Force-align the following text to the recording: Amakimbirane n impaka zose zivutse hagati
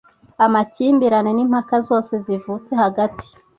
Amakimbirane 0.45 1.31
n 1.33 1.39
impaka 1.45 1.75
zose 1.87 2.13
zivutse 2.25 2.71
hagati 2.83 3.25